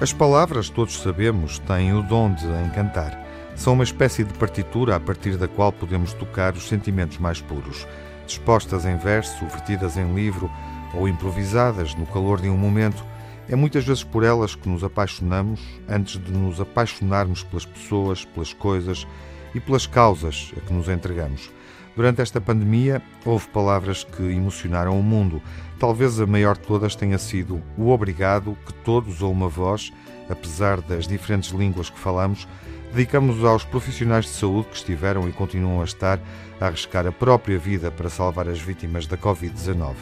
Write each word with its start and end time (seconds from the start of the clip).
As 0.00 0.12
palavras, 0.12 0.70
todos 0.70 1.02
sabemos, 1.02 1.58
têm 1.58 1.92
o 1.92 2.02
dom 2.02 2.32
de 2.32 2.46
encantar. 2.64 3.26
São 3.56 3.72
uma 3.72 3.82
espécie 3.82 4.22
de 4.22 4.32
partitura 4.34 4.94
a 4.94 5.00
partir 5.00 5.36
da 5.36 5.48
qual 5.48 5.72
podemos 5.72 6.12
tocar 6.12 6.54
os 6.54 6.68
sentimentos 6.68 7.18
mais 7.18 7.40
puros. 7.40 7.84
Dispostas 8.24 8.84
em 8.84 8.96
verso, 8.96 9.44
vertidas 9.46 9.96
em 9.96 10.14
livro 10.14 10.48
ou 10.94 11.08
improvisadas 11.08 11.96
no 11.96 12.06
calor 12.06 12.40
de 12.40 12.48
um 12.48 12.56
momento, 12.56 13.04
é 13.48 13.56
muitas 13.56 13.84
vezes 13.84 14.04
por 14.04 14.22
elas 14.22 14.54
que 14.54 14.68
nos 14.68 14.84
apaixonamos 14.84 15.60
antes 15.88 16.22
de 16.22 16.30
nos 16.30 16.60
apaixonarmos 16.60 17.42
pelas 17.42 17.66
pessoas, 17.66 18.24
pelas 18.24 18.52
coisas 18.52 19.06
e 19.52 19.58
pelas 19.58 19.86
causas 19.86 20.52
a 20.56 20.60
que 20.60 20.72
nos 20.72 20.88
entregamos. 20.88 21.50
Durante 21.98 22.22
esta 22.22 22.40
pandemia, 22.40 23.02
houve 23.24 23.48
palavras 23.48 24.04
que 24.04 24.22
emocionaram 24.22 24.96
o 24.96 25.02
mundo. 25.02 25.42
Talvez 25.80 26.20
a 26.20 26.26
maior 26.28 26.56
de 26.56 26.62
todas 26.62 26.94
tenha 26.94 27.18
sido 27.18 27.60
o 27.76 27.90
obrigado 27.90 28.56
que 28.64 28.72
todos, 28.72 29.20
ou 29.20 29.32
uma 29.32 29.48
voz, 29.48 29.92
apesar 30.30 30.80
das 30.80 31.08
diferentes 31.08 31.50
línguas 31.50 31.90
que 31.90 31.98
falamos, 31.98 32.46
dedicamos 32.94 33.44
aos 33.44 33.64
profissionais 33.64 34.26
de 34.26 34.30
saúde 34.30 34.68
que 34.68 34.76
estiveram 34.76 35.28
e 35.28 35.32
continuam 35.32 35.80
a 35.80 35.84
estar 35.84 36.20
a 36.60 36.66
arriscar 36.66 37.04
a 37.04 37.10
própria 37.10 37.58
vida 37.58 37.90
para 37.90 38.08
salvar 38.08 38.48
as 38.48 38.60
vítimas 38.60 39.08
da 39.08 39.18
Covid-19. 39.18 39.94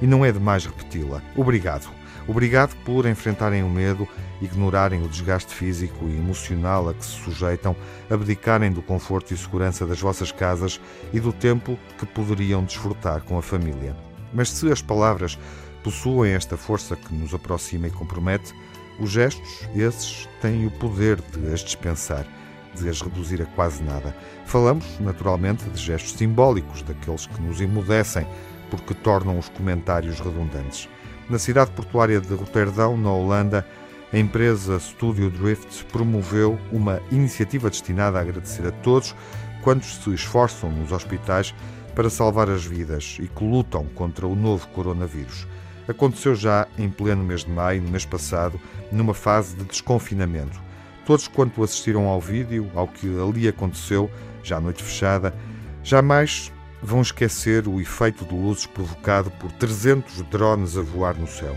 E 0.00 0.06
não 0.06 0.24
é 0.24 0.32
demais 0.32 0.64
repeti-la. 0.64 1.20
Obrigado. 1.36 1.86
Obrigado 2.26 2.76
por 2.84 3.06
enfrentarem 3.06 3.62
o 3.62 3.68
medo, 3.68 4.06
ignorarem 4.40 5.02
o 5.02 5.08
desgaste 5.08 5.52
físico 5.52 6.06
e 6.08 6.16
emocional 6.16 6.88
a 6.88 6.94
que 6.94 7.04
se 7.04 7.12
sujeitam, 7.12 7.74
abdicarem 8.08 8.70
do 8.70 8.82
conforto 8.82 9.34
e 9.34 9.36
segurança 9.36 9.86
das 9.86 10.00
vossas 10.00 10.30
casas 10.30 10.80
e 11.12 11.18
do 11.18 11.32
tempo 11.32 11.78
que 11.98 12.06
poderiam 12.06 12.64
desfrutar 12.64 13.22
com 13.22 13.36
a 13.38 13.42
família. 13.42 13.96
Mas 14.32 14.50
se 14.50 14.70
as 14.70 14.80
palavras 14.80 15.38
possuem 15.82 16.32
esta 16.32 16.56
força 16.56 16.96
que 16.96 17.12
nos 17.12 17.34
aproxima 17.34 17.88
e 17.88 17.90
compromete, 17.90 18.54
os 18.98 19.10
gestos, 19.10 19.68
esses, 19.74 20.28
têm 20.40 20.66
o 20.66 20.70
poder 20.70 21.20
de 21.20 21.52
as 21.52 21.60
dispensar, 21.60 22.26
de 22.74 22.88
as 22.88 23.00
reduzir 23.00 23.42
a 23.42 23.46
quase 23.46 23.82
nada. 23.82 24.16
Falamos, 24.46 24.84
naturalmente, 25.00 25.64
de 25.64 25.80
gestos 25.80 26.12
simbólicos, 26.12 26.82
daqueles 26.82 27.26
que 27.26 27.40
nos 27.42 27.60
emudecem, 27.60 28.26
porque 28.72 28.94
tornam 28.94 29.38
os 29.38 29.50
comentários 29.50 30.18
redundantes. 30.18 30.88
Na 31.28 31.38
cidade 31.38 31.70
portuária 31.72 32.18
de 32.18 32.34
Roterdão, 32.34 32.96
na 32.96 33.12
Holanda, 33.12 33.66
a 34.10 34.18
empresa 34.18 34.80
Studio 34.80 35.28
Drift 35.28 35.84
promoveu 35.92 36.58
uma 36.72 36.98
iniciativa 37.10 37.68
destinada 37.68 38.18
a 38.18 38.22
agradecer 38.22 38.66
a 38.66 38.70
todos 38.70 39.14
quantos 39.62 39.96
se 39.96 40.14
esforçam 40.14 40.70
nos 40.70 40.90
hospitais 40.90 41.54
para 41.94 42.08
salvar 42.08 42.48
as 42.48 42.64
vidas 42.64 43.18
e 43.20 43.28
que 43.28 43.44
lutam 43.44 43.84
contra 43.94 44.26
o 44.26 44.34
novo 44.34 44.66
coronavírus. 44.68 45.46
Aconteceu 45.86 46.34
já 46.34 46.66
em 46.78 46.88
pleno 46.88 47.22
mês 47.22 47.44
de 47.44 47.50
maio, 47.50 47.82
no 47.82 47.90
mês 47.90 48.06
passado, 48.06 48.58
numa 48.90 49.12
fase 49.12 49.54
de 49.54 49.64
desconfinamento. 49.64 50.58
Todos 51.04 51.28
quanto 51.28 51.62
assistiram 51.62 52.06
ao 52.06 52.22
vídeo, 52.22 52.70
ao 52.74 52.88
que 52.88 53.06
ali 53.20 53.46
aconteceu, 53.46 54.10
já 54.42 54.56
à 54.56 54.60
noite 54.60 54.82
fechada, 54.82 55.34
jamais 55.82 56.50
vão 56.82 57.00
esquecer 57.00 57.68
o 57.68 57.80
efeito 57.80 58.24
de 58.24 58.34
luzes 58.34 58.66
provocado 58.66 59.30
por 59.32 59.52
300 59.52 60.22
drones 60.22 60.76
a 60.76 60.82
voar 60.82 61.16
no 61.16 61.28
céu. 61.28 61.56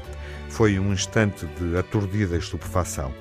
Foi 0.50 0.78
um 0.78 0.94
instante 0.94 1.48
de 1.48 1.76
aturdida 1.76 2.38
estupefação. 2.38 3.12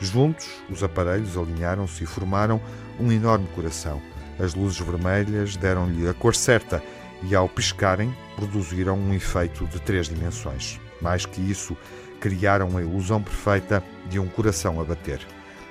Juntos, 0.00 0.46
os 0.68 0.82
aparelhos 0.82 1.36
alinharam-se 1.36 2.04
e 2.04 2.06
formaram 2.06 2.60
um 3.00 3.10
enorme 3.10 3.48
coração. 3.54 4.02
As 4.38 4.54
luzes 4.54 4.78
vermelhas 4.78 5.56
deram-lhe 5.56 6.06
a 6.06 6.12
cor 6.12 6.34
certa 6.34 6.82
e, 7.22 7.34
ao 7.34 7.48
piscarem, 7.48 8.14
produziram 8.36 8.98
um 8.98 9.14
efeito 9.14 9.66
de 9.66 9.80
três 9.80 10.08
dimensões. 10.08 10.78
Mais 11.00 11.24
que 11.24 11.40
isso, 11.40 11.76
criaram 12.20 12.76
a 12.76 12.82
ilusão 12.82 13.22
perfeita 13.22 13.82
de 14.08 14.18
um 14.18 14.26
coração 14.28 14.80
a 14.80 14.84
bater. 14.84 15.20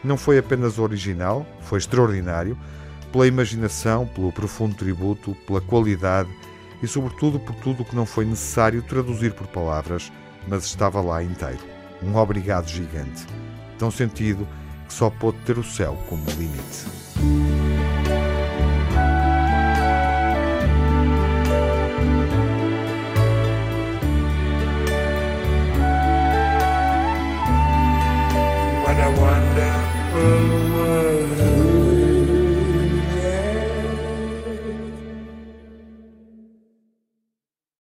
Não 0.03 0.17
foi 0.17 0.37
apenas 0.37 0.79
original, 0.79 1.45
foi 1.61 1.79
extraordinário 1.79 2.57
pela 3.13 3.27
imaginação, 3.27 4.07
pelo 4.07 4.31
profundo 4.31 4.75
tributo, 4.75 5.35
pela 5.45 5.61
qualidade 5.61 6.29
e, 6.81 6.87
sobretudo, 6.87 7.39
por 7.39 7.55
tudo 7.55 7.83
o 7.83 7.85
que 7.85 7.95
não 7.95 8.07
foi 8.07 8.25
necessário 8.25 8.81
traduzir 8.81 9.33
por 9.33 9.45
palavras, 9.47 10.11
mas 10.47 10.65
estava 10.65 10.99
lá 10.99 11.23
inteiro. 11.23 11.59
Um 12.01 12.15
obrigado 12.15 12.67
gigante, 12.67 13.25
tão 13.77 13.91
sentido 13.91 14.47
que 14.87 14.93
só 14.93 15.11
pôde 15.11 15.37
ter 15.45 15.59
o 15.59 15.63
céu 15.63 15.95
como 16.09 16.25
limite. 16.31 16.87
What 28.83 28.99
a 28.99 29.09
wonderful 29.09 30.73
world. 30.73 31.62